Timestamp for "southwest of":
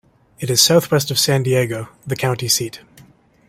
0.61-1.19